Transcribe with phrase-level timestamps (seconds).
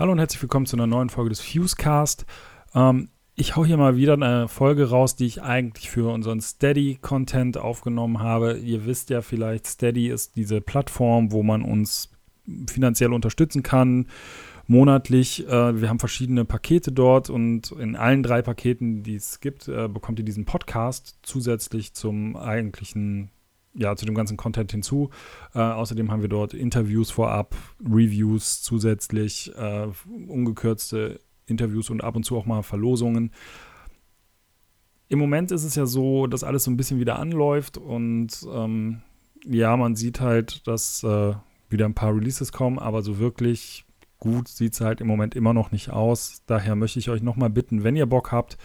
[0.00, 2.24] Hallo und herzlich willkommen zu einer neuen Folge des Fusecast.
[2.74, 7.58] Ähm, ich hau hier mal wieder eine Folge raus, die ich eigentlich für unseren Steady-Content
[7.58, 8.56] aufgenommen habe.
[8.56, 12.08] Ihr wisst ja vielleicht, Steady ist diese Plattform, wo man uns
[12.66, 14.06] finanziell unterstützen kann,
[14.66, 15.46] monatlich.
[15.46, 19.86] Äh, wir haben verschiedene Pakete dort und in allen drei Paketen, die es gibt, äh,
[19.86, 23.32] bekommt ihr diesen Podcast zusätzlich zum eigentlichen
[23.74, 25.10] ja, zu dem ganzen Content hinzu.
[25.54, 29.88] Äh, außerdem haben wir dort Interviews vorab, Reviews zusätzlich, äh,
[30.26, 33.32] ungekürzte Interviews und ab und zu auch mal Verlosungen.
[35.08, 39.02] Im Moment ist es ja so, dass alles so ein bisschen wieder anläuft und ähm,
[39.44, 41.34] ja, man sieht halt, dass äh,
[41.68, 43.84] wieder ein paar Releases kommen, aber so wirklich
[44.20, 46.42] gut sieht es halt im Moment immer noch nicht aus.
[46.46, 48.58] Daher möchte ich euch nochmal bitten, wenn ihr Bock habt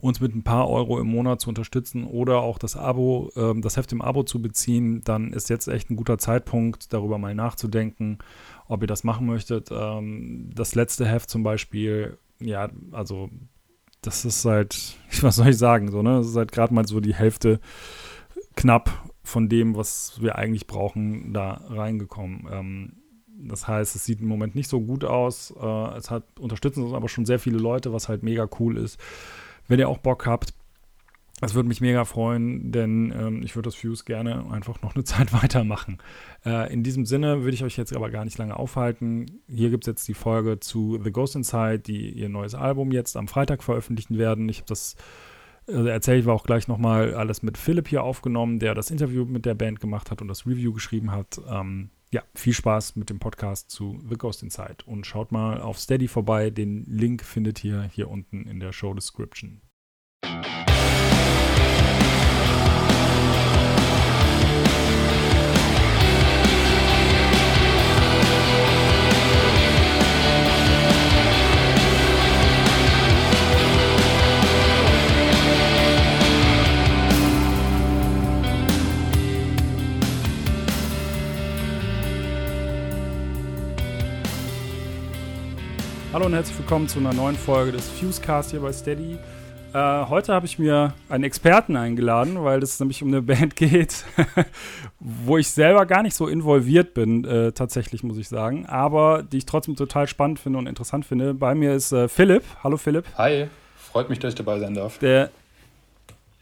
[0.00, 3.76] uns mit ein paar Euro im Monat zu unterstützen oder auch das Abo, äh, das
[3.76, 8.18] Heft im Abo zu beziehen, dann ist jetzt echt ein guter Zeitpunkt, darüber mal nachzudenken,
[8.66, 9.68] ob ihr das machen möchtet.
[9.70, 13.30] Ähm, das letzte Heft zum Beispiel, ja, also
[14.00, 16.16] das ist halt, was soll ich sagen, so, ne?
[16.16, 17.60] Das ist halt gerade mal so die Hälfte
[18.56, 22.48] knapp von dem, was wir eigentlich brauchen, da reingekommen.
[22.50, 22.92] Ähm,
[23.48, 25.52] das heißt, es sieht im Moment nicht so gut aus.
[25.60, 28.98] Äh, es hat unterstützen uns aber schon sehr viele Leute, was halt mega cool ist.
[29.68, 30.54] Wenn ihr auch Bock habt,
[31.42, 35.02] das würde mich mega freuen, denn ähm, ich würde das Fuse gerne einfach noch eine
[35.04, 35.98] Zeit weitermachen.
[36.46, 39.26] Äh, in diesem Sinne würde ich euch jetzt aber gar nicht lange aufhalten.
[39.48, 43.16] Hier gibt es jetzt die Folge zu The Ghost Inside, die ihr neues Album jetzt
[43.16, 44.48] am Freitag veröffentlichen werden.
[44.48, 44.94] Ich habe das,
[45.66, 49.44] also erzähle ich auch gleich nochmal alles mit Philipp hier aufgenommen, der das Interview mit
[49.44, 51.40] der Band gemacht hat und das Review geschrieben hat.
[51.50, 55.78] Ähm, ja, viel Spaß mit dem Podcast zu The Ghost Inside und schaut mal auf
[55.78, 56.50] Steady vorbei.
[56.50, 59.62] Den Link findet ihr hier unten in der Show Description.
[86.12, 89.16] Hallo und herzlich willkommen zu einer neuen Folge des Fusecast hier bei Steady.
[89.72, 94.04] Äh, heute habe ich mir einen Experten eingeladen, weil es nämlich um eine Band geht,
[95.00, 99.38] wo ich selber gar nicht so involviert bin, äh, tatsächlich muss ich sagen, aber die
[99.38, 101.32] ich trotzdem total spannend finde und interessant finde.
[101.32, 102.44] Bei mir ist äh, Philipp.
[102.62, 103.06] Hallo Philipp.
[103.16, 104.98] Hi, freut mich, dass ich dabei sein darf.
[104.98, 105.30] Der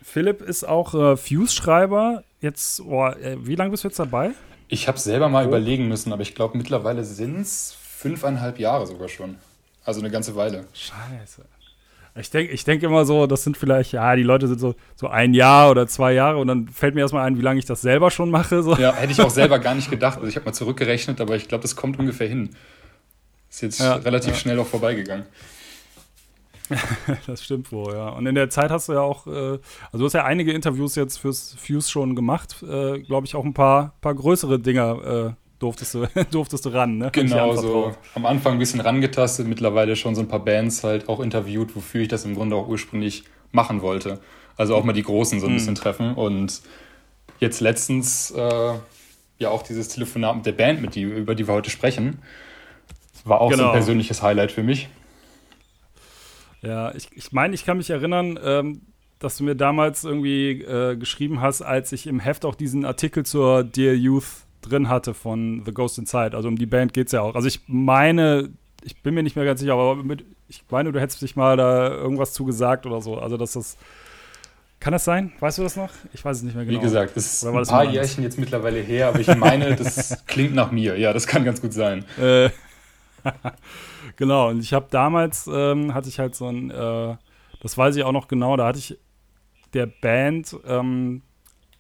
[0.02, 2.24] Philipp ist auch äh, Fuse-Schreiber.
[2.40, 4.32] Jetzt, oh, wie lange bist du jetzt dabei?
[4.66, 5.48] Ich habe selber mal oh.
[5.48, 9.36] überlegen müssen, aber ich glaube mittlerweile sind es fünfeinhalb Jahre sogar schon.
[9.90, 10.66] Also eine ganze Weile.
[10.72, 11.44] Scheiße.
[12.14, 15.08] Ich denke ich denk immer so, das sind vielleicht, ja, die Leute sind so, so
[15.08, 17.80] ein Jahr oder zwei Jahre und dann fällt mir erstmal ein, wie lange ich das
[17.80, 18.62] selber schon mache.
[18.62, 18.76] So.
[18.76, 20.18] Ja, hätte ich auch selber gar nicht gedacht.
[20.18, 22.50] Also ich habe mal zurückgerechnet, aber ich glaube, das kommt ungefähr hin.
[23.50, 24.36] Ist jetzt ja, relativ ja.
[24.36, 25.26] schnell auch vorbeigegangen.
[27.26, 28.10] das stimmt wohl, ja.
[28.10, 30.94] Und in der Zeit hast du ja auch, äh, also du hast ja einige Interviews
[30.94, 35.39] jetzt fürs Fuse schon gemacht, äh, glaube ich, auch ein paar, paar größere Dinger äh,
[35.60, 37.10] durftest du, durftest du ran, ne?
[37.12, 41.20] Genau, so am Anfang ein bisschen rangetastet, mittlerweile schon so ein paar Bands halt auch
[41.20, 44.20] interviewt, wofür ich das im Grunde auch ursprünglich machen wollte.
[44.56, 45.56] Also auch mal die Großen so ein mhm.
[45.56, 46.14] bisschen treffen.
[46.14, 46.60] Und
[47.38, 48.74] jetzt letztens äh,
[49.38, 52.18] ja auch dieses Telefonat mit der Band, mit die, über die wir heute sprechen,
[53.24, 53.56] war auch genau.
[53.56, 53.72] so ein genau.
[53.72, 54.88] persönliches Highlight für mich.
[56.62, 58.82] Ja, ich, ich meine, ich kann mich erinnern, ähm,
[59.18, 63.24] dass du mir damals irgendwie äh, geschrieben hast, als ich im Heft auch diesen Artikel
[63.24, 66.36] zur Dear Youth drin hatte von The Ghost Inside.
[66.36, 67.34] Also um die Band geht es ja auch.
[67.34, 68.50] Also ich meine,
[68.82, 71.56] ich bin mir nicht mehr ganz sicher, aber mit, ich meine, du hättest dich mal
[71.56, 73.18] da irgendwas zugesagt oder so.
[73.18, 73.76] Also dass das.
[74.78, 75.32] Kann das sein?
[75.40, 75.90] Weißt du das noch?
[76.14, 76.78] Ich weiß es nicht mehr genau.
[76.78, 80.54] Wie gesagt, es ist ein paar Jährchen jetzt mittlerweile her, aber ich meine, das klingt
[80.54, 80.98] nach mir.
[80.98, 82.06] Ja, das kann ganz gut sein.
[82.18, 82.48] Äh,
[84.16, 87.14] genau, und ich habe damals, ähm, hatte ich halt so ein, äh,
[87.60, 88.98] das weiß ich auch noch genau, da hatte ich
[89.74, 91.20] der Band ähm,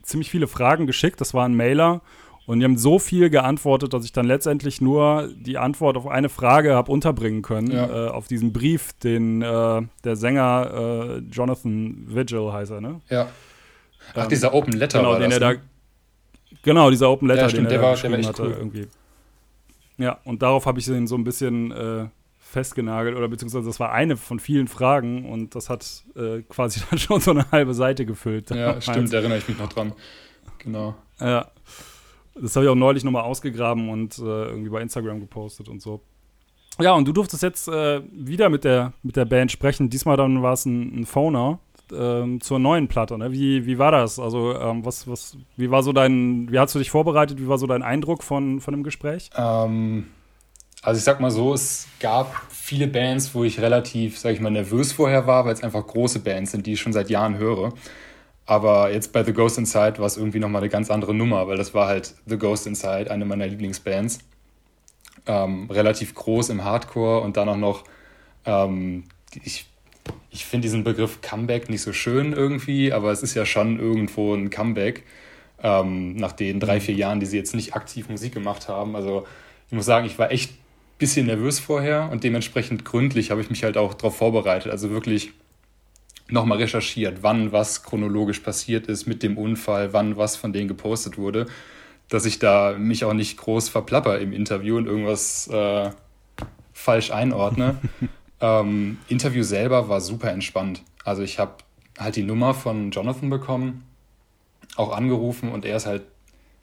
[0.02, 1.22] ziemlich viele Fragen geschickt.
[1.22, 2.02] Das war ein Mailer
[2.50, 6.28] und die haben so viel geantwortet, dass ich dann letztendlich nur die Antwort auf eine
[6.28, 7.70] Frage habe unterbringen können.
[7.70, 8.06] Ja.
[8.06, 13.00] Äh, auf diesen Brief, den äh, der Sänger äh, Jonathan Vigil heißt er, ne?
[13.08, 13.28] Ja.
[14.14, 15.60] Ach, ähm, dieser Open Letter genau, war den das, er ne?
[16.50, 18.42] da, Genau, dieser Open Letter, ja, stimmt, den er war, geschrieben hatte.
[18.42, 18.50] Cool.
[18.58, 18.88] Irgendwie.
[19.98, 22.06] Ja, und darauf habe ich ihn so ein bisschen äh,
[22.40, 26.98] festgenagelt, oder beziehungsweise das war eine von vielen Fragen und das hat äh, quasi dann
[26.98, 28.50] schon so eine halbe Seite gefüllt.
[28.50, 29.92] Ja, stimmt, erinnere ich mich noch dran.
[30.58, 30.96] Genau.
[31.20, 31.46] Ja.
[32.40, 36.00] Das habe ich auch neulich nochmal ausgegraben und äh, irgendwie bei Instagram gepostet und so.
[36.80, 39.90] Ja, und du durftest jetzt äh, wieder mit der, mit der Band sprechen.
[39.90, 41.58] Diesmal dann war es ein, ein Phoner
[41.92, 43.18] ähm, zur neuen Platte.
[43.18, 43.32] Ne?
[43.32, 44.18] Wie, wie war das?
[44.18, 47.38] Also, ähm, was, was, wie war so dein, wie hast du dich vorbereitet?
[47.40, 49.30] Wie war so dein Eindruck von, von dem Gespräch?
[49.36, 50.06] Ähm,
[50.82, 54.50] also ich sag mal so, es gab viele Bands, wo ich relativ, sag ich mal,
[54.50, 57.74] nervös vorher war, weil es einfach große Bands sind, die ich schon seit Jahren höre.
[58.50, 61.56] Aber jetzt bei The Ghost Inside war es irgendwie nochmal eine ganz andere Nummer, weil
[61.56, 64.18] das war halt The Ghost Inside, eine meiner Lieblingsbands.
[65.24, 67.84] Ähm, relativ groß im Hardcore und dann auch noch,
[68.46, 69.04] ähm,
[69.44, 69.66] ich,
[70.30, 74.34] ich finde diesen Begriff Comeback nicht so schön irgendwie, aber es ist ja schon irgendwo
[74.34, 75.04] ein Comeback
[75.62, 78.96] ähm, nach den drei, vier Jahren, die sie jetzt nicht aktiv Musik gemacht haben.
[78.96, 79.28] Also
[79.68, 80.54] ich muss sagen, ich war echt
[80.98, 84.72] bisschen nervös vorher und dementsprechend gründlich habe ich mich halt auch darauf vorbereitet.
[84.72, 85.30] Also wirklich
[86.32, 91.18] nochmal recherchiert, wann was chronologisch passiert ist mit dem Unfall, wann was von denen gepostet
[91.18, 91.46] wurde,
[92.08, 95.90] dass ich da mich auch nicht groß verplapper im Interview und irgendwas äh,
[96.72, 97.78] falsch einordne.
[98.40, 100.82] ähm, Interview selber war super entspannt.
[101.04, 101.54] Also ich habe
[101.98, 103.84] halt die Nummer von Jonathan bekommen,
[104.76, 106.02] auch angerufen und er ist halt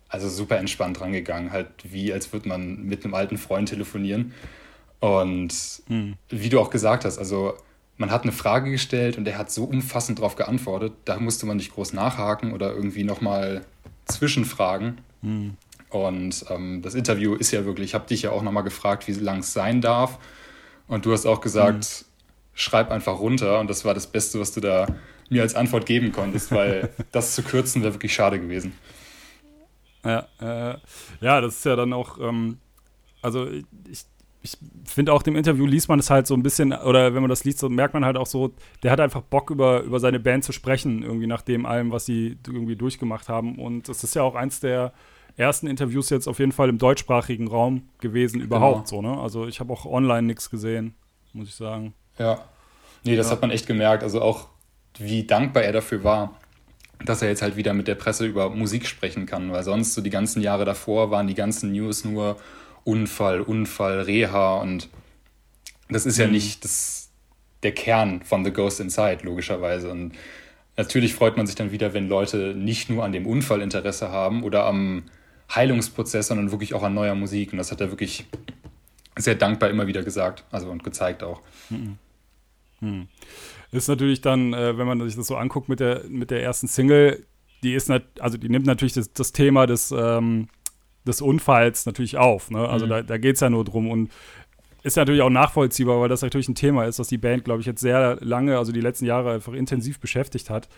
[0.09, 4.33] also super entspannt rangegangen, halt wie als würde man mit einem alten Freund telefonieren.
[4.99, 5.53] Und
[5.87, 6.15] hm.
[6.29, 7.53] wie du auch gesagt hast, also
[7.97, 11.57] man hat eine Frage gestellt und er hat so umfassend darauf geantwortet, da musste man
[11.57, 13.65] nicht groß nachhaken oder irgendwie nochmal
[14.05, 15.01] zwischenfragen.
[15.21, 15.57] Hm.
[15.89, 19.13] Und ähm, das Interview ist ja wirklich, ich habe dich ja auch nochmal gefragt, wie
[19.13, 20.19] lang es sein darf.
[20.87, 22.05] Und du hast auch gesagt, hm.
[22.53, 23.59] schreib einfach runter.
[23.59, 24.87] Und das war das Beste, was du da
[25.29, 28.73] mir als Antwort geben konntest, weil das zu kürzen wäre wirklich schade gewesen.
[30.05, 30.77] Ja, äh,
[31.19, 32.59] ja, das ist ja dann auch, ähm,
[33.21, 34.05] also ich,
[34.47, 37.29] ich finde auch dem Interview liest man es halt so ein bisschen, oder wenn man
[37.29, 38.53] das liest, so merkt man halt auch so,
[38.83, 42.05] der hat einfach Bock über, über seine Band zu sprechen, irgendwie nach dem allem, was
[42.05, 43.59] sie irgendwie durchgemacht haben.
[43.59, 44.93] Und das ist ja auch eins der
[45.35, 49.01] ersten Interviews jetzt auf jeden Fall im deutschsprachigen Raum gewesen, überhaupt genau.
[49.01, 49.21] so, ne?
[49.21, 50.95] Also ich habe auch online nichts gesehen,
[51.33, 51.93] muss ich sagen.
[52.17, 52.39] Ja.
[53.03, 53.33] Nee, das ja.
[53.33, 54.03] hat man echt gemerkt.
[54.03, 54.47] Also auch,
[54.97, 56.37] wie dankbar er dafür war
[57.05, 60.01] dass er jetzt halt wieder mit der Presse über Musik sprechen kann, weil sonst so
[60.01, 62.37] die ganzen Jahre davor waren die ganzen News nur
[62.87, 64.89] Unfall, Unfall, Reha und
[65.89, 66.33] das ist ja mhm.
[66.33, 67.09] nicht das,
[67.63, 69.89] der Kern von The Ghost Inside, logischerweise.
[69.89, 70.13] Und
[70.75, 74.43] natürlich freut man sich dann wieder, wenn Leute nicht nur an dem Unfall Interesse haben
[74.43, 75.03] oder am
[75.53, 77.53] Heilungsprozess, sondern wirklich auch an neuer Musik.
[77.53, 78.25] Und das hat er wirklich
[79.17, 81.41] sehr dankbar immer wieder gesagt, also und gezeigt auch.
[81.69, 81.97] Mhm.
[82.81, 83.07] Mhm
[83.71, 86.67] ist natürlich dann, äh, wenn man sich das so anguckt mit der, mit der ersten
[86.67, 87.25] Single,
[87.63, 90.47] die ist nat also die nimmt natürlich das, das Thema des, ähm,
[91.07, 92.51] des Unfalls natürlich auf.
[92.51, 92.67] Ne?
[92.67, 92.89] Also mhm.
[92.89, 94.11] da, da geht es ja nur drum und
[94.83, 97.67] ist natürlich auch nachvollziehbar, weil das natürlich ein Thema ist, das die Band, glaube ich,
[97.67, 100.69] jetzt sehr lange, also die letzten Jahre einfach intensiv beschäftigt hat.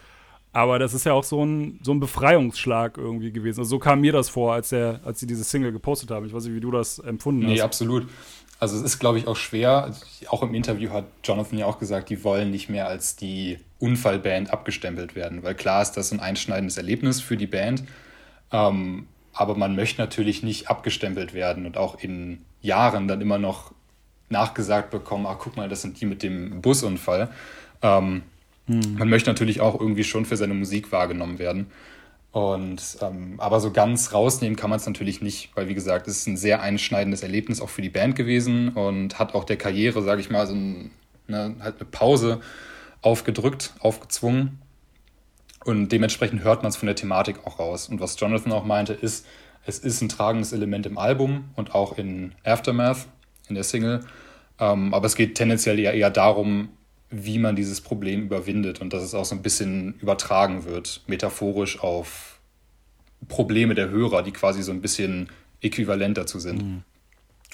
[0.51, 3.59] Aber das ist ja auch so ein, so ein Befreiungsschlag irgendwie gewesen.
[3.59, 6.25] Also so kam mir das vor, als, der, als sie diese Single gepostet haben.
[6.25, 7.53] Ich weiß nicht, wie du das empfunden nee, hast.
[7.53, 8.07] Nee, absolut.
[8.59, 9.93] Also es ist, glaube ich, auch schwer.
[10.27, 14.51] Auch im Interview hat Jonathan ja auch gesagt, die wollen nicht mehr als die Unfallband
[14.51, 17.83] abgestempelt werden, weil klar ist das ein einschneidendes Erlebnis für die Band.
[18.51, 19.07] Ähm,
[19.39, 23.71] aber man möchte natürlich nicht abgestempelt werden und auch in Jahren dann immer noch
[24.27, 27.29] nachgesagt bekommen, ach guck mal, das sind die mit dem Busunfall.
[27.81, 28.23] Ähm,
[28.67, 28.95] hm.
[28.97, 31.67] Man möchte natürlich auch irgendwie schon für seine Musik wahrgenommen werden.
[32.31, 36.17] Und ähm, aber so ganz rausnehmen kann man es natürlich nicht, weil wie gesagt, es
[36.17, 40.03] ist ein sehr einschneidendes Erlebnis auch für die Band gewesen und hat auch der Karriere,
[40.03, 40.91] sage ich mal, so ein,
[41.27, 42.41] ne, halt eine Pause
[43.01, 44.59] aufgedrückt, aufgezwungen.
[45.69, 47.89] Und dementsprechend hört man es von der Thematik auch raus.
[47.89, 49.27] Und was Jonathan auch meinte, ist,
[49.67, 53.05] es ist ein tragendes Element im Album und auch in Aftermath,
[53.49, 53.99] in der Single.
[54.59, 56.69] Ähm, aber es geht tendenziell eher, eher darum,
[57.11, 61.79] wie man dieses Problem überwindet und dass es auch so ein bisschen übertragen wird, metaphorisch
[61.81, 62.39] auf
[63.27, 65.29] Probleme der Hörer, die quasi so ein bisschen
[65.61, 66.63] äquivalent dazu sind.
[66.63, 66.83] Mhm.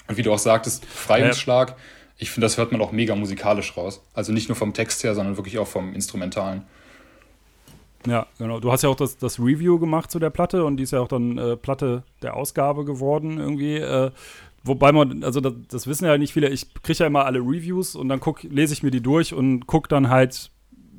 [0.08, 1.76] Und wie du auch sagtest, Freiungsschlag, ja.
[2.16, 4.00] ich finde, das hört man auch mega musikalisch raus.
[4.14, 6.62] Also nicht nur vom Text her, sondern wirklich auch vom Instrumentalen.
[8.06, 8.60] Ja, genau.
[8.60, 11.00] Du hast ja auch das, das Review gemacht zu der Platte und die ist ja
[11.00, 13.76] auch dann äh, Platte der Ausgabe geworden irgendwie.
[13.76, 14.10] Äh,
[14.66, 17.94] Wobei man, also das, das, wissen ja nicht viele, ich kriege ja immer alle Reviews
[17.94, 20.50] und dann guck, lese ich mir die durch und gucke dann halt,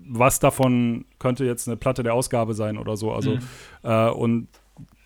[0.08, 3.12] was davon könnte jetzt eine Platte der Ausgabe sein oder so.
[3.12, 3.39] Also, mhm.
[3.84, 4.48] äh, und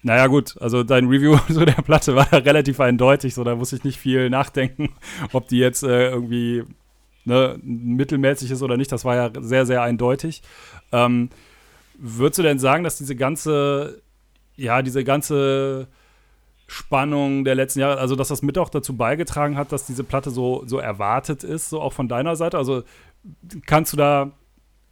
[0.04, 3.84] naja, gut, also dein Review zu der Platte war relativ eindeutig, so da muss ich
[3.84, 4.90] nicht viel nachdenken,
[5.34, 6.64] ob die jetzt äh, irgendwie
[7.26, 8.92] ne, mittelmäßig ist oder nicht.
[8.92, 10.44] Das war ja sehr, sehr eindeutig.
[10.92, 11.30] Ähm,
[12.02, 14.02] würdest du denn sagen, dass diese ganze,
[14.56, 15.88] ja, diese ganze
[16.66, 20.32] Spannung der letzten Jahre, also dass das mit auch dazu beigetragen hat, dass diese Platte
[20.32, 22.58] so, so erwartet ist, so auch von deiner Seite?
[22.58, 22.84] Also
[23.68, 24.32] kannst du da,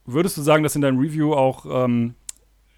[0.06, 2.14] würdest du sagen, dass in deinem Review auch ähm,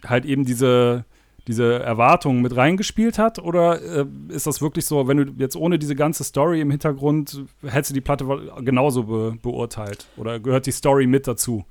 [0.06, 1.04] halt eben diese,
[1.48, 3.38] diese Erwartung mit reingespielt hat?
[3.38, 7.44] Oder äh, ist das wirklich so, wenn du jetzt ohne diese ganze Story im Hintergrund,
[7.64, 8.26] hättest du die Platte
[8.62, 10.08] genauso be beurteilt?
[10.16, 11.66] Oder gehört die Story mit dazu?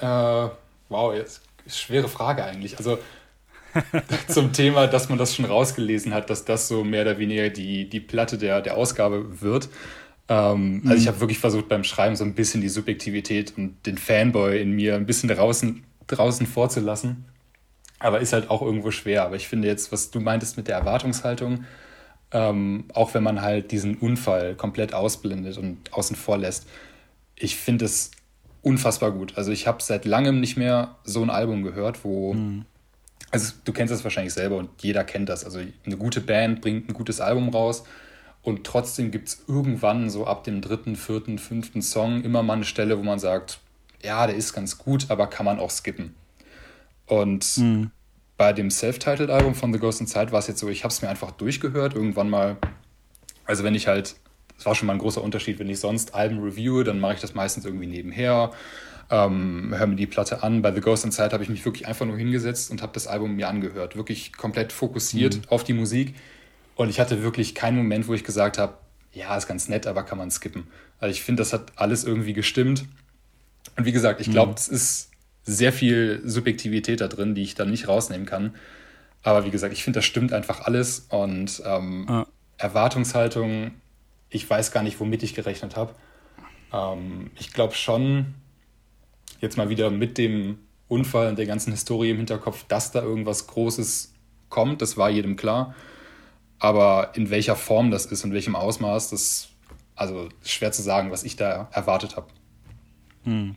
[0.00, 0.48] Äh,
[0.88, 2.78] wow, jetzt schwere Frage eigentlich.
[2.78, 2.98] Also
[4.28, 7.88] zum Thema, dass man das schon rausgelesen hat, dass das so mehr oder weniger die,
[7.88, 9.68] die Platte der, der Ausgabe wird.
[10.28, 10.88] Ähm, mhm.
[10.88, 14.60] Also ich habe wirklich versucht beim Schreiben so ein bisschen die Subjektivität und den Fanboy
[14.60, 17.24] in mir ein bisschen draußen, draußen vorzulassen.
[17.98, 19.24] Aber ist halt auch irgendwo schwer.
[19.24, 21.64] Aber ich finde jetzt, was du meintest mit der Erwartungshaltung,
[22.30, 26.66] ähm, auch wenn man halt diesen Unfall komplett ausblendet und außen vor lässt,
[27.34, 28.10] ich finde es
[28.62, 29.36] unfassbar gut.
[29.36, 32.64] Also ich habe seit langem nicht mehr so ein Album gehört, wo, mhm.
[33.30, 35.44] also du kennst das wahrscheinlich selber und jeder kennt das.
[35.44, 37.84] Also eine gute Band bringt ein gutes Album raus
[38.42, 42.64] und trotzdem gibt es irgendwann so ab dem dritten, vierten, fünften Song immer mal eine
[42.64, 43.60] Stelle, wo man sagt,
[44.02, 46.14] ja, der ist ganz gut, aber kann man auch skippen.
[47.06, 47.90] Und mhm.
[48.36, 51.08] bei dem Self-Titled-Album von The Ghost Inside war es jetzt so, ich habe es mir
[51.08, 52.56] einfach durchgehört, irgendwann mal.
[53.44, 54.16] Also wenn ich halt,
[54.58, 57.20] das war schon mal ein großer Unterschied, wenn ich sonst Alben reviewe, dann mache ich
[57.20, 58.50] das meistens irgendwie nebenher,
[59.10, 60.62] ähm, höre mir die Platte an.
[60.62, 63.36] Bei The Ghost Inside habe ich mich wirklich einfach nur hingesetzt und habe das Album
[63.36, 65.42] mir angehört, wirklich komplett fokussiert mhm.
[65.48, 66.14] auf die Musik.
[66.74, 68.74] Und ich hatte wirklich keinen Moment, wo ich gesagt habe,
[69.12, 70.66] ja, ist ganz nett, aber kann man skippen.
[70.98, 72.84] Also ich finde, das hat alles irgendwie gestimmt.
[73.76, 74.56] Und wie gesagt, ich glaube, mhm.
[74.56, 75.10] es ist
[75.44, 78.54] sehr viel Subjektivität da drin, die ich dann nicht rausnehmen kann.
[79.22, 81.06] Aber wie gesagt, ich finde, das stimmt einfach alles.
[81.08, 82.26] Und ähm, ah.
[82.58, 83.72] Erwartungshaltung,
[84.30, 85.94] ich weiß gar nicht, womit ich gerechnet habe.
[86.72, 88.34] Ähm, ich glaube schon,
[89.40, 90.58] jetzt mal wieder mit dem
[90.88, 94.14] Unfall und der ganzen Historie im Hinterkopf, dass da irgendwas Großes
[94.48, 95.74] kommt, das war jedem klar.
[96.58, 99.50] Aber in welcher Form das ist, in welchem Ausmaß, das
[99.94, 102.28] also schwer zu sagen, was ich da erwartet habe.
[103.24, 103.56] Hm.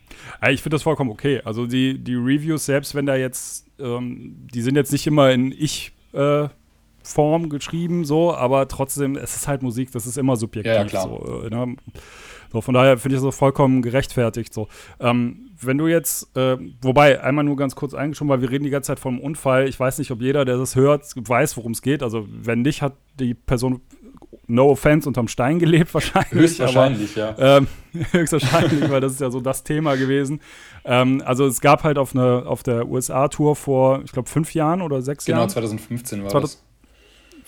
[0.50, 1.40] Ich finde das vollkommen okay.
[1.44, 5.52] Also die, die Reviews, selbst wenn da jetzt, ähm, die sind jetzt nicht immer in
[5.52, 6.61] Ich-Form äh,
[7.48, 10.72] geschrieben, so, aber trotzdem, es ist halt Musik, das ist immer subjektiv.
[10.72, 11.08] Ja, klar.
[11.08, 11.76] So, äh, ne?
[12.52, 14.52] so, von daher finde ich das vollkommen gerechtfertigt.
[14.52, 14.68] So.
[15.00, 18.70] Ähm, wenn du jetzt, äh, wobei, einmal nur ganz kurz eingeschoben, weil wir reden die
[18.70, 19.68] ganze Zeit vom Unfall.
[19.68, 22.02] Ich weiß nicht, ob jeder, der das hört, weiß, worum es geht.
[22.02, 23.80] Also, wenn nicht, hat die Person
[24.46, 26.32] no offense, unterm Stein gelebt wahrscheinlich.
[26.32, 27.58] Höchstwahrscheinlich, aber, ja.
[27.58, 27.68] Ähm,
[28.12, 30.40] höchstwahrscheinlich, weil das ist ja so das Thema gewesen.
[30.84, 34.82] Ähm, also es gab halt auf, eine, auf der USA-Tour vor, ich glaube, fünf Jahren
[34.82, 35.48] oder sechs genau, Jahren.
[35.48, 36.71] Genau, 2015 war 2015, das.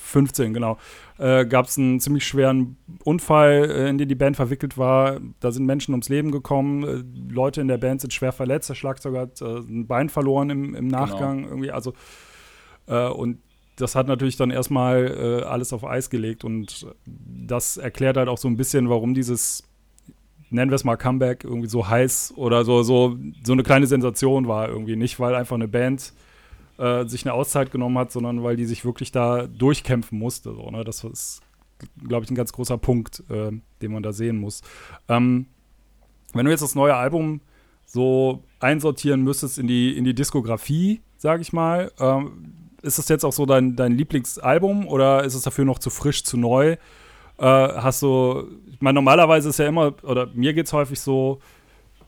[0.04, 0.78] 15, genau.
[1.18, 5.20] Äh, gab es einen ziemlich schweren Unfall, äh, in den die Band verwickelt war.
[5.40, 6.84] Da sind Menschen ums Leben gekommen.
[6.84, 8.68] Äh, Leute in der Band sind schwer verletzt.
[8.68, 11.38] Der Schlagzeuger hat äh, ein Bein verloren im, im Nachgang.
[11.38, 11.48] Genau.
[11.48, 11.94] Irgendwie, also
[12.86, 13.38] und
[13.76, 18.38] das hat natürlich dann erstmal äh, alles auf Eis gelegt und das erklärt halt auch
[18.38, 19.64] so ein bisschen, warum dieses,
[20.50, 24.46] nennen wir es mal Comeback, irgendwie so heiß oder so, so, so eine kleine Sensation
[24.46, 24.96] war irgendwie.
[24.96, 26.12] Nicht, weil einfach eine Band
[26.78, 30.54] äh, sich eine Auszeit genommen hat, sondern weil die sich wirklich da durchkämpfen musste.
[30.54, 30.84] So, ne?
[30.84, 31.40] Das ist,
[32.06, 33.50] glaube ich, ein ganz großer Punkt, äh,
[33.82, 34.62] den man da sehen muss.
[35.08, 35.46] Ähm,
[36.32, 37.40] wenn du jetzt das neue Album
[37.86, 42.44] so einsortieren müsstest in die, in die Diskografie, sage ich mal, ähm,
[42.82, 46.24] ist das jetzt auch so dein, dein Lieblingsalbum oder ist es dafür noch zu frisch,
[46.24, 46.72] zu neu?
[46.72, 46.78] Äh,
[47.38, 51.40] hast du, ich meine, normalerweise ist ja immer, oder mir geht es häufig so,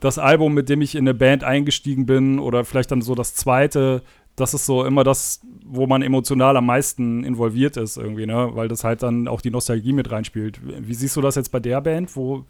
[0.00, 3.34] das Album, mit dem ich in eine Band eingestiegen bin, oder vielleicht dann so das
[3.34, 4.02] zweite,
[4.36, 8.50] das ist so immer das, wo man emotional am meisten involviert ist, irgendwie, ne?
[8.52, 10.60] Weil das halt dann auch die Nostalgie mit reinspielt.
[10.62, 12.14] Wie siehst du das jetzt bei der Band?
[12.14, 12.44] Wo,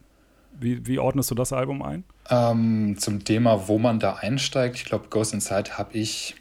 [0.58, 2.04] wie, wie ordnest du das Album ein?
[2.28, 6.34] Ähm, zum Thema, wo man da einsteigt, ich glaube, Ghost Inside habe ich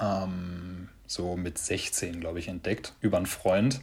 [0.00, 3.80] ähm, so mit 16, glaube ich, entdeckt über einen Freund.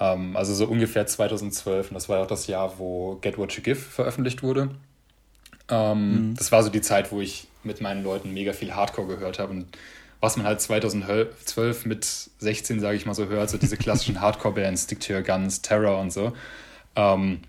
[0.00, 1.90] Ähm, also so ungefähr 2012.
[1.90, 4.70] Und das war ja auch das Jahr, wo Get What You Give veröffentlicht wurde.
[5.70, 6.34] Ähm, mhm.
[6.34, 9.52] Das war so die Zeit, wo ich mit meinen Leuten mega viel Hardcore gehört habe.
[9.52, 9.66] Und
[10.20, 14.84] was man halt 2012 mit 16, sage ich mal so, hört, so diese klassischen Hardcore-Bands,
[14.84, 16.32] Stick to Your Guns, Terror und so.
[16.96, 17.40] Ähm,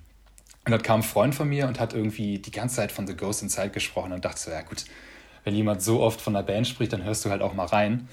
[0.65, 3.15] und dann kam ein Freund von mir und hat irgendwie die ganze Zeit von The
[3.15, 4.85] Ghost Inside gesprochen und dachte so, ja gut,
[5.43, 8.07] wenn jemand so oft von der Band spricht, dann hörst du halt auch mal rein.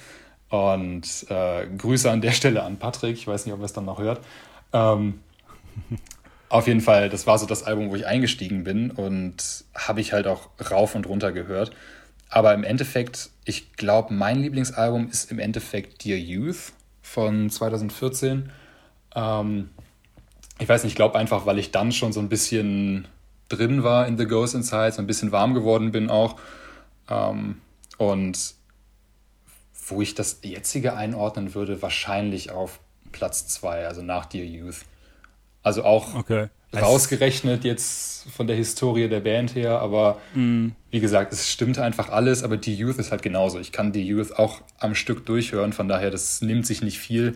[0.49, 3.17] Und äh, Grüße an der Stelle an Patrick.
[3.17, 4.25] Ich weiß nicht, ob er es dann noch hört.
[4.73, 5.21] Ähm,
[6.49, 10.13] auf jeden Fall, das war so das Album, wo ich eingestiegen bin und habe ich
[10.13, 11.73] halt auch rauf und runter gehört.
[12.29, 18.51] Aber im Endeffekt, ich glaube, mein Lieblingsalbum ist im Endeffekt Dear Youth von 2014.
[19.15, 19.71] Ähm,
[20.59, 23.07] ich weiß nicht, ich glaube einfach, weil ich dann schon so ein bisschen
[23.49, 26.41] drin war in The Ghost Inside, so ein bisschen warm geworden bin auch.
[27.09, 27.61] Ähm,
[27.99, 28.55] und
[29.87, 32.81] wo ich das jetzige einordnen würde, wahrscheinlich auf
[33.13, 34.85] Platz 2, also nach Dear Youth.
[35.67, 36.47] Also auch okay.
[36.73, 40.69] rausgerechnet jetzt von der Historie der Band her, aber mm.
[40.93, 43.59] wie gesagt, es stimmt einfach alles, aber Dear Youth ist halt genauso.
[43.59, 47.35] Ich kann Dear Youth auch am Stück durchhören, von daher, das nimmt sich nicht viel.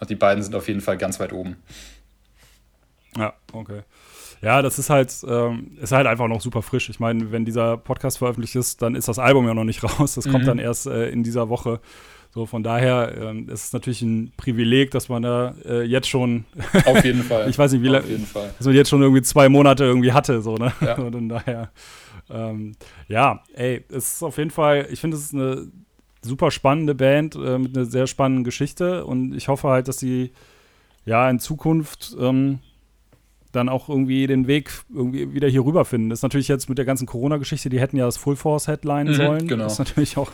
[0.00, 1.56] Und die beiden sind auf jeden Fall ganz weit oben.
[3.14, 3.82] Ja, okay.
[4.40, 6.88] Ja, das ist halt, ähm, ist halt einfach noch super frisch.
[6.88, 10.14] Ich meine, wenn dieser Podcast veröffentlicht ist, dann ist das Album ja noch nicht raus.
[10.14, 10.32] Das mhm.
[10.32, 11.80] kommt dann erst äh, in dieser Woche.
[12.30, 16.44] So, von daher ähm, ist es natürlich ein Privileg, dass man da äh, jetzt schon.
[16.84, 17.48] Auf jeden Fall.
[17.50, 18.06] ich weiß nicht, wie lange.
[18.34, 20.72] Dass man jetzt schon irgendwie zwei Monate irgendwie hatte, so, ne?
[20.80, 20.94] Ja.
[20.98, 21.70] Und daher.
[22.28, 22.72] Ähm,
[23.08, 25.68] ja, ey, es ist auf jeden Fall, ich finde, es ist eine
[26.22, 30.32] super spannende Band äh, mit einer sehr spannenden Geschichte und ich hoffe halt, dass sie
[31.04, 32.58] ja in Zukunft ähm,
[33.52, 36.10] dann auch irgendwie den Weg irgendwie wieder hier rüberfinden.
[36.10, 39.08] Das ist natürlich jetzt mit der ganzen Corona-Geschichte, die hätten ja das Full Force Headline
[39.08, 39.48] mhm, sollen.
[39.48, 39.64] Genau.
[39.64, 40.30] Das ist natürlich auch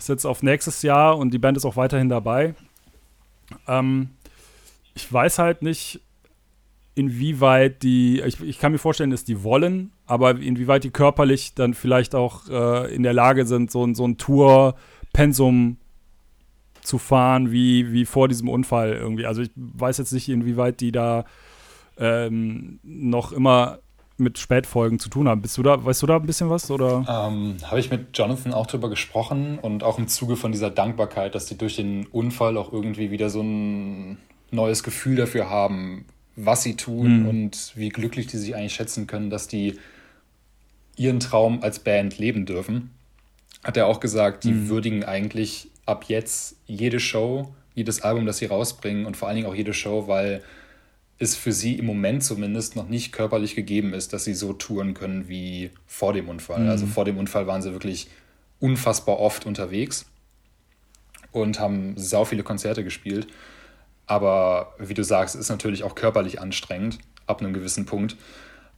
[0.00, 2.54] ist jetzt auf nächstes Jahr und die Band ist auch weiterhin dabei.
[3.68, 4.10] Ähm,
[4.94, 6.00] ich weiß halt nicht,
[6.94, 11.74] inwieweit die, ich, ich, kann mir vorstellen, dass die wollen, aber inwieweit die körperlich dann
[11.74, 15.76] vielleicht auch äh, in der Lage sind, so, so ein Tour-Pensum
[16.82, 19.26] zu fahren, wie, wie vor diesem Unfall irgendwie.
[19.26, 21.24] Also ich weiß jetzt nicht, inwieweit die da
[21.98, 23.78] ähm, noch immer
[24.20, 25.42] mit Spätfolgen zu tun haben.
[25.42, 26.70] Bist du da, weißt du da ein bisschen was?
[26.70, 27.04] Oder?
[27.08, 31.34] Ähm, Habe ich mit Jonathan auch drüber gesprochen und auch im Zuge von dieser Dankbarkeit,
[31.34, 34.18] dass die durch den Unfall auch irgendwie wieder so ein
[34.50, 36.04] neues Gefühl dafür haben,
[36.36, 37.28] was sie tun mhm.
[37.28, 39.78] und wie glücklich die sich eigentlich schätzen können, dass die
[40.96, 42.90] ihren Traum als Band leben dürfen.
[43.64, 44.68] Hat er auch gesagt, die mhm.
[44.68, 49.48] würdigen eigentlich ab jetzt jede Show, jedes Album, das sie rausbringen und vor allen Dingen
[49.48, 50.42] auch jede Show, weil
[51.20, 54.94] es für sie im Moment zumindest noch nicht körperlich gegeben ist, dass sie so touren
[54.94, 56.60] können wie vor dem Unfall.
[56.60, 56.70] Mhm.
[56.70, 58.08] Also vor dem Unfall waren sie wirklich
[58.58, 60.06] unfassbar oft unterwegs
[61.30, 63.26] und haben sau viele Konzerte gespielt.
[64.06, 68.16] Aber wie du sagst, ist natürlich auch körperlich anstrengend ab einem gewissen Punkt.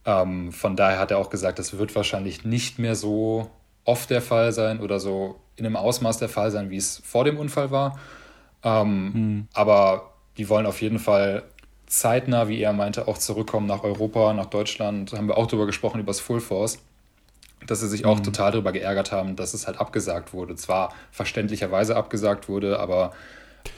[0.05, 3.49] Ähm, von daher hat er auch gesagt, das wird wahrscheinlich nicht mehr so
[3.85, 7.23] oft der Fall sein oder so in einem Ausmaß der Fall sein, wie es vor
[7.23, 7.97] dem Unfall war.
[8.63, 9.47] Ähm, mhm.
[9.53, 11.43] Aber die wollen auf jeden Fall
[11.87, 15.13] zeitnah, wie er meinte, auch zurückkommen nach Europa, nach Deutschland.
[15.13, 16.79] Da haben wir auch darüber gesprochen, über das Full Force,
[17.67, 18.23] dass sie sich auch mhm.
[18.23, 20.55] total darüber geärgert haben, dass es halt abgesagt wurde.
[20.55, 23.13] Zwar verständlicherweise abgesagt wurde, aber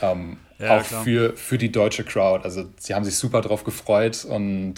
[0.01, 2.43] ähm, ja, auch für, für die deutsche Crowd.
[2.43, 4.75] Also sie haben sich super drauf gefreut und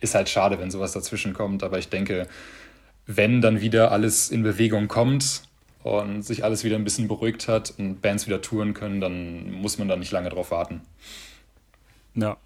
[0.00, 1.62] ist halt schade, wenn sowas dazwischen kommt.
[1.62, 2.26] Aber ich denke,
[3.06, 5.42] wenn dann wieder alles in Bewegung kommt
[5.82, 9.78] und sich alles wieder ein bisschen beruhigt hat und Bands wieder touren können, dann muss
[9.78, 10.82] man da nicht lange drauf warten.
[12.14, 12.36] Ja,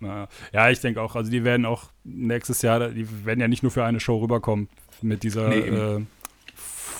[0.52, 1.16] ja, ich denke auch.
[1.16, 4.68] Also die werden auch nächstes Jahr, die werden ja nicht nur für eine Show rüberkommen
[5.02, 6.00] mit dieser nee, äh,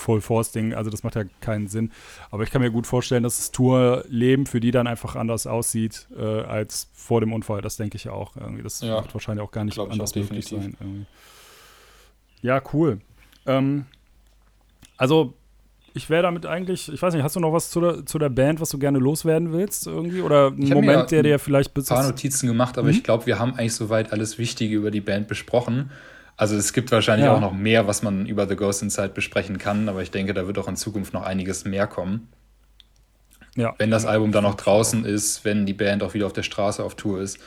[0.07, 0.75] Full Force Ding.
[0.75, 1.93] Also das macht ja keinen Sinn.
[2.31, 6.07] Aber ich kann mir gut vorstellen, dass das Tourleben für die dann einfach anders aussieht
[6.17, 7.61] äh, als vor dem Unfall.
[7.61, 8.37] Das denke ich auch.
[8.37, 8.63] Irgendwie.
[8.63, 10.77] Das ja, wird wahrscheinlich auch gar nicht anders möglich sein.
[10.81, 11.07] Irgendwie.
[12.43, 13.01] Ja, cool.
[13.47, 13.87] Ähm,
[14.97, 15.35] also
[15.97, 18.29] ich wäre damit eigentlich, ich weiß nicht, hast du noch was zu der, zu der
[18.29, 20.21] Band, was du gerne loswerden willst irgendwie?
[20.21, 22.95] Oder einen Moment, der dir vielleicht ein paar Notizen gemacht, aber mhm.
[22.95, 25.91] ich glaube, wir haben eigentlich soweit alles Wichtige über die Band besprochen.
[26.37, 27.35] Also es gibt wahrscheinlich ja.
[27.35, 30.47] auch noch mehr, was man über The Ghost Inside besprechen kann, aber ich denke, da
[30.47, 32.29] wird auch in Zukunft noch einiges mehr kommen.
[33.57, 33.75] Ja.
[33.79, 36.85] Wenn das Album dann noch draußen ist, wenn die Band auch wieder auf der Straße
[36.85, 37.39] auf Tour ist.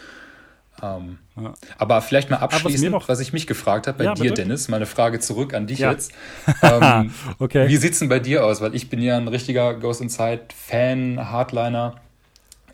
[0.81, 1.53] Ähm, ja.
[1.77, 4.35] Aber vielleicht mal abschließend, was, was, ich mich gefragt habe bei ja, dir, bitte?
[4.35, 5.91] Dennis, meine Frage zurück an dich ja.
[5.91, 6.11] jetzt.
[6.61, 7.67] Ähm, okay.
[7.67, 8.59] Wie sieht es denn bei dir aus?
[8.61, 11.95] Weil ich bin ja ein richtiger Ghost Inside Fan, Hardliner.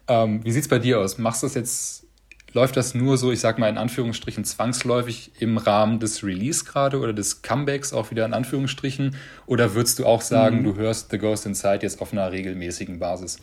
[0.07, 1.17] Ähm, wie sieht es bei dir aus?
[1.17, 2.07] Machst du das jetzt,
[2.53, 6.99] läuft das nur so, ich sag mal in Anführungsstrichen, zwangsläufig im Rahmen des Release gerade
[6.99, 9.15] oder des Comebacks auch wieder in Anführungsstrichen?
[9.45, 10.63] Oder würdest du auch sagen, mhm.
[10.63, 13.39] du hörst The Ghost Inside jetzt auf einer regelmäßigen Basis?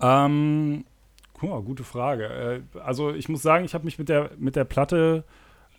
[0.00, 0.84] Ähm,
[1.42, 2.24] Oh, gute Frage.
[2.74, 5.24] Äh, also ich muss sagen, ich habe mich mit der, mit der Platte,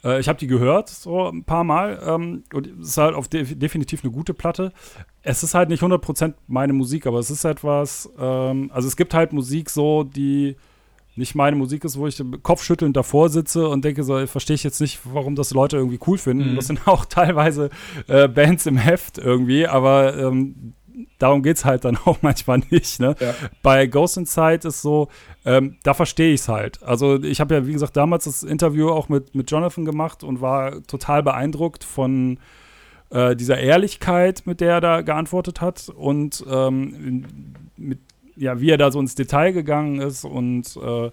[0.04, 3.28] äh, ich habe die gehört so ein paar Mal ähm, und es ist halt auf
[3.28, 4.74] de definitiv eine gute Platte.
[5.22, 9.14] Es ist halt nicht 100% meine Musik, aber es ist etwas, ähm, also es gibt
[9.14, 10.58] halt Musik so, die
[11.16, 14.82] nicht meine Musik ist, wo ich kopfschüttelnd davor sitze und denke so, verstehe ich jetzt
[14.82, 16.52] nicht, warum das Leute irgendwie cool finden.
[16.52, 16.56] Mhm.
[16.56, 17.70] Das sind auch teilweise
[18.08, 20.74] äh, Bands im Heft irgendwie, aber ähm,
[21.20, 23.00] darum geht es halt dann auch manchmal nicht.
[23.00, 23.16] Ne?
[23.20, 23.34] Ja.
[23.62, 25.10] Bei Ghost Inside ist so,
[25.46, 26.82] ähm, da verstehe ich es halt.
[26.84, 30.42] Also ich habe ja, wie gesagt, damals das Interview auch mit, mit Jonathan gemacht und
[30.42, 32.40] war total beeindruckt von
[33.10, 38.00] äh, dieser Ehrlichkeit, mit der er da geantwortet hat und ähm, mit,
[38.36, 41.12] ja, wie er da so ins Detail gegangen ist und äh,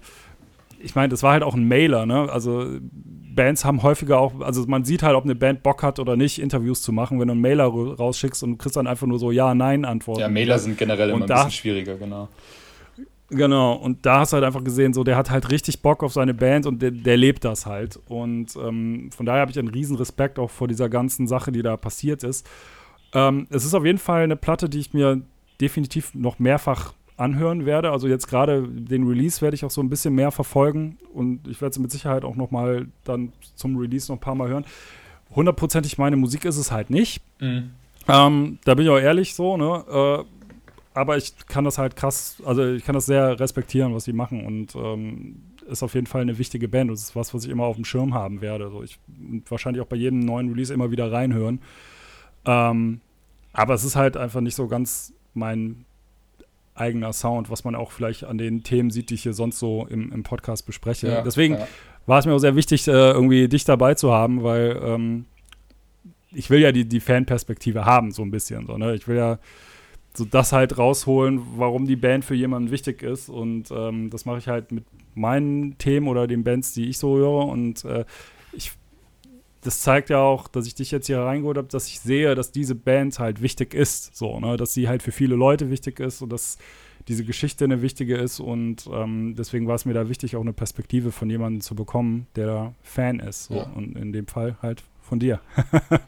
[0.83, 2.31] ich meine, das war halt auch ein Mailer, ne?
[2.33, 2.67] Also
[3.35, 6.41] Bands haben häufiger auch, also man sieht halt, ob eine Band Bock hat oder nicht,
[6.41, 9.55] Interviews zu machen, wenn du einen Mailer rausschickst und kriegst dann einfach nur so Ja,
[9.55, 10.21] Nein Antworten.
[10.21, 12.29] Ja, Mailer sind generell und immer ein bisschen schwieriger, genau.
[13.33, 16.13] Genau, und da hast du halt einfach gesehen, so der hat halt richtig Bock auf
[16.13, 17.99] seine Band und der, der lebt das halt.
[18.09, 21.63] Und ähm, von daher habe ich einen riesen Respekt auch vor dieser ganzen Sache, die
[21.63, 22.45] da passiert ist.
[23.15, 25.23] Ähm, es ist auf jeden Fall eine Platte, die ich mir
[25.61, 27.91] definitiv noch mehrfach anhören werde.
[27.91, 31.61] Also jetzt gerade den Release werde ich auch so ein bisschen mehr verfolgen und ich
[31.61, 34.65] werde es mit Sicherheit auch noch mal dann zum Release noch ein paar Mal hören.
[35.35, 37.23] Hundertprozentig meine Musik ist es halt nicht.
[37.39, 37.71] Mhm.
[38.09, 39.85] Ähm, da bin ich auch ehrlich so, ne?
[39.89, 40.25] Äh,
[40.93, 44.45] aber ich kann das halt krass, also ich kann das sehr respektieren, was sie machen
[44.45, 45.37] und ähm,
[45.69, 46.91] ist auf jeden Fall eine wichtige Band.
[46.91, 48.65] Das ist was, was ich immer auf dem Schirm haben werde.
[48.65, 48.99] Also ich
[49.49, 51.61] wahrscheinlich auch bei jedem neuen Release immer wieder reinhören.
[52.45, 53.01] Ähm,
[53.53, 55.85] aber es ist halt einfach nicht so ganz mein
[56.81, 59.87] eigener Sound, was man auch vielleicht an den Themen sieht, die ich hier sonst so
[59.87, 61.09] im, im Podcast bespreche.
[61.09, 61.69] Ja, Deswegen ja.
[62.07, 65.27] war es mir auch sehr wichtig, äh, irgendwie dich dabei zu haben, weil ähm,
[66.33, 68.67] ich will ja die, die Fanperspektive haben, so ein bisschen.
[68.67, 68.95] So, ne?
[68.95, 69.39] Ich will ja
[70.15, 73.29] so das halt rausholen, warum die Band für jemanden wichtig ist.
[73.29, 77.17] Und ähm, das mache ich halt mit meinen Themen oder den Bands, die ich so
[77.17, 77.47] höre.
[77.47, 78.05] Und äh,
[78.53, 78.73] ich,
[79.63, 82.53] das zeigt ja auch, dass ich dich jetzt hier reingeholt habe, dass ich sehe, dass
[82.53, 84.17] diese Band halt wichtig ist.
[84.17, 84.57] So, ne?
[84.57, 86.57] Dass sie halt für viele Leute wichtig ist und dass
[87.09, 88.41] diese Geschichte eine wichtige ist.
[88.41, 92.27] Und ähm, deswegen war es mir da wichtig, auch eine Perspektive von jemandem zu bekommen,
[92.37, 93.45] der da Fan ist.
[93.45, 93.57] So.
[93.57, 93.63] Ja.
[93.75, 95.41] Und in dem Fall halt von dir.
[95.91, 95.99] ja,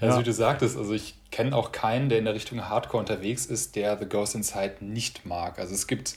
[0.00, 3.46] also wie du sagtest, also ich kenne auch keinen, der in der Richtung Hardcore unterwegs
[3.46, 5.58] ist, der The Ghost Inside nicht mag.
[5.58, 6.16] Also es gibt,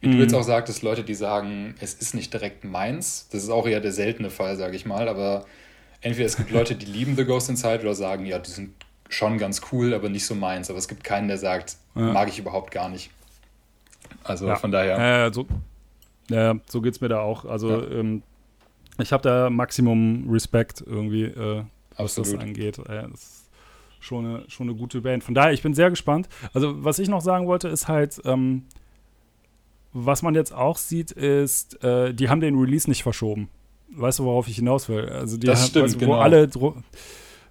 [0.00, 0.12] wie mhm.
[0.12, 3.28] du jetzt auch sagtest, Leute, die sagen, es ist nicht direkt meins.
[3.30, 5.08] Das ist auch eher der seltene Fall, sage ich mal.
[5.08, 5.46] Aber
[6.02, 8.74] entweder es gibt Leute, die lieben The Ghost Inside oder sagen, ja, die sind
[9.08, 10.68] schon ganz cool, aber nicht so meins.
[10.70, 12.12] Aber es gibt keinen, der sagt, ja.
[12.12, 13.10] mag ich überhaupt gar nicht.
[14.24, 14.56] Also ja.
[14.56, 15.26] von daher.
[15.26, 15.46] Äh, so,
[16.28, 17.44] ja, so geht es mir da auch.
[17.44, 18.22] Also ähm,
[18.98, 21.64] ich habe da Maximum Respekt irgendwie, äh,
[21.96, 22.78] was das angeht.
[22.78, 23.50] Äh, das ist
[24.00, 25.24] schon eine, schon eine gute Band.
[25.24, 26.28] Von daher, ich bin sehr gespannt.
[26.52, 28.64] Also, was ich noch sagen wollte, ist halt, ähm,
[29.92, 33.48] was man jetzt auch sieht, ist, äh, die haben den Release nicht verschoben.
[33.94, 35.08] Weißt du, worauf ich hinaus will?
[35.08, 36.20] Also, die das haben, stimmt, wo genau.
[36.20, 36.48] alle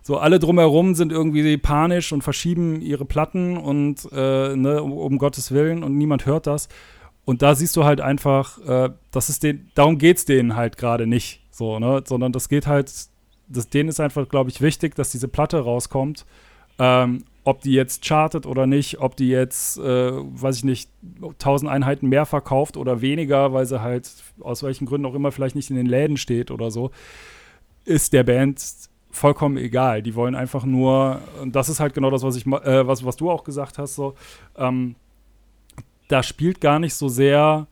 [0.03, 5.17] so alle drumherum sind irgendwie panisch und verschieben ihre Platten und äh, ne, um, um,
[5.17, 6.69] Gottes Willen und niemand hört das.
[7.23, 10.77] Und da siehst du halt einfach, äh, das ist den, darum geht es denen halt
[10.77, 11.41] gerade nicht.
[11.51, 12.03] So, ne?
[12.05, 12.91] Sondern das geht halt,
[13.47, 16.25] das, denen ist einfach, glaube ich, wichtig, dass diese Platte rauskommt.
[16.79, 20.89] Ähm, ob die jetzt chartet oder nicht, ob die jetzt, äh, weiß ich nicht,
[21.21, 25.55] 1000 Einheiten mehr verkauft oder weniger, weil sie halt aus welchen Gründen auch immer vielleicht
[25.55, 26.91] nicht in den Läden steht oder so,
[27.83, 28.63] ist der Band
[29.09, 30.03] vollkommen egal.
[30.03, 33.17] Die wollen einfach nur, und das ist halt genau das, was ich, äh, was, was
[33.17, 34.13] du auch gesagt hast, so,
[34.55, 34.95] ähm,
[36.07, 37.67] da spielt gar nicht so sehr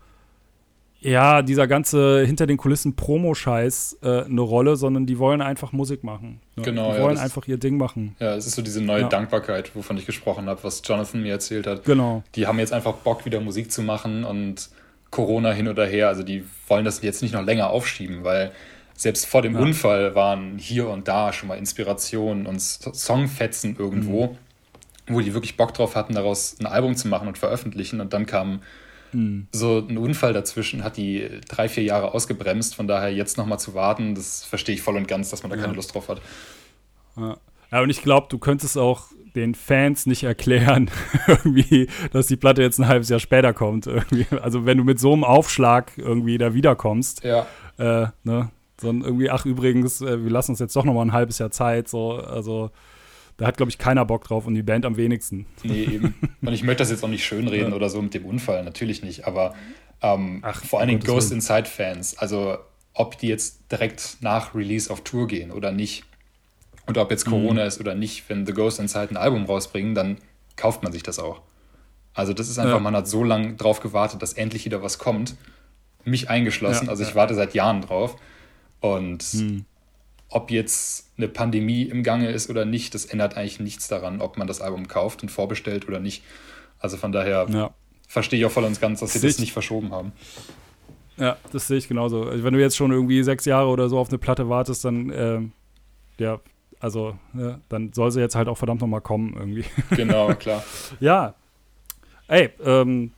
[1.02, 6.04] ja, dieser ganze hinter den Kulissen Promo-Scheiß äh, eine Rolle, sondern die wollen einfach Musik
[6.04, 6.42] machen.
[6.56, 6.64] Ne?
[6.64, 6.92] Genau.
[6.92, 8.16] Die ja, wollen einfach ihr Ding machen.
[8.20, 9.08] Ja, es ist so diese neue ja.
[9.08, 11.86] Dankbarkeit, wovon ich gesprochen habe, was Jonathan mir erzählt hat.
[11.86, 12.24] Genau.
[12.36, 14.70] Die haben jetzt einfach Bock, wieder Musik zu machen und
[15.10, 16.10] Corona hin oder her.
[16.10, 18.52] Also die wollen das jetzt nicht noch länger aufschieben, weil
[18.94, 19.62] selbst vor dem ja.
[19.62, 24.38] Unfall waren hier und da schon mal Inspirationen und Songfetzen irgendwo, mhm.
[25.08, 28.02] wo die wirklich Bock drauf hatten, daraus ein Album zu machen und veröffentlichen.
[28.02, 28.62] Und dann kam
[29.14, 29.48] Mhm.
[29.52, 32.76] So ein Unfall dazwischen hat die drei, vier Jahre ausgebremst.
[32.76, 35.58] Von daher jetzt nochmal zu warten, das verstehe ich voll und ganz, dass man da
[35.58, 35.64] ja.
[35.64, 36.22] keine Lust drauf hat.
[37.18, 37.38] Ja,
[37.72, 40.90] ja und ich glaube, du könntest auch den Fans nicht erklären,
[41.28, 43.88] irgendwie, dass die Platte jetzt ein halbes Jahr später kommt.
[43.88, 44.26] Irgendwie.
[44.42, 47.46] Also wenn du mit so einem Aufschlag irgendwie da wiederkommst, ja.
[47.78, 48.50] äh, ne?
[48.82, 51.90] Sondern irgendwie, ach übrigens, äh, wir lassen uns jetzt doch nochmal ein halbes Jahr Zeit.
[51.90, 52.72] So, also
[53.40, 55.46] da hat, glaube ich, keiner Bock drauf und die Band am wenigsten.
[55.64, 56.14] Nee, eben.
[56.42, 57.76] Und ich möchte das jetzt auch nicht schönreden ja.
[57.76, 59.26] oder so mit dem Unfall, natürlich nicht.
[59.26, 59.56] Aber
[60.02, 62.58] ähm, Ach, vor allen Dingen Ghost Inside-Fans, also
[62.94, 66.04] ob die jetzt direkt nach Release auf Tour gehen oder nicht,
[66.88, 67.32] oder ob jetzt mhm.
[67.32, 67.68] Corona mhm.
[67.68, 70.18] ist oder nicht, wenn The Ghost Inside ein Album rausbringen, dann
[70.58, 71.42] kauft man sich das auch.
[72.14, 72.80] Also das ist einfach, ja.
[72.80, 75.38] man hat so lange drauf gewartet, dass endlich wieder was kommt.
[76.04, 78.18] Mich eingeschlossen, ja, also ich warte seit Jahren drauf.
[78.82, 79.66] Und mhm
[80.30, 84.38] ob jetzt eine Pandemie im Gange ist oder nicht, das ändert eigentlich nichts daran, ob
[84.38, 86.24] man das Album kauft und vorbestellt oder nicht.
[86.80, 87.72] Also von daher ja.
[88.08, 90.14] verstehe ich auch voll und ganz, dass sie das nicht verschoben haben.
[91.18, 92.24] Ja, das sehe ich genauso.
[92.24, 95.10] Also wenn du jetzt schon irgendwie sechs Jahre oder so auf eine Platte wartest, dann
[95.10, 95.42] äh,
[96.18, 96.40] ja,
[96.80, 99.66] also ja, dann soll sie jetzt halt auch verdammt nochmal kommen irgendwie.
[99.96, 100.64] Genau, klar.
[101.00, 101.34] ja.
[102.28, 103.12] Ey, ähm,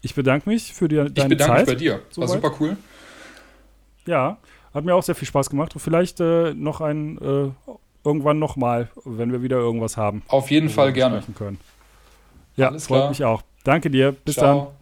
[0.00, 1.24] ich bedanke mich für die, deine Zeit.
[1.24, 2.02] Ich bedanke mich bei dir.
[2.14, 2.76] War super cool.
[4.06, 4.38] Ja.
[4.74, 7.50] Hat mir auch sehr viel Spaß gemacht und vielleicht äh, noch ein äh,
[8.04, 10.22] irgendwann nochmal, wenn wir wieder irgendwas haben.
[10.28, 11.22] Auf jeden Fall gerne.
[11.36, 11.58] Können.
[12.56, 13.08] Ja, Alles freut klar.
[13.10, 13.42] mich auch.
[13.64, 14.12] Danke dir.
[14.12, 14.72] Bis Ciao.
[14.72, 14.77] dann.